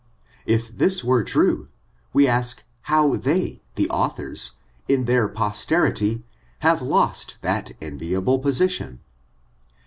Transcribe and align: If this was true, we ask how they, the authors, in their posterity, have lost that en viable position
If 0.47 0.69
this 0.75 1.03
was 1.03 1.29
true, 1.29 1.67
we 2.11 2.27
ask 2.27 2.63
how 2.89 3.17
they, 3.17 3.61
the 3.75 3.87
authors, 3.91 4.53
in 4.87 5.05
their 5.05 5.27
posterity, 5.27 6.23
have 6.61 6.81
lost 6.81 7.37
that 7.43 7.73
en 7.79 7.99
viable 7.99 8.39
position 8.41 9.01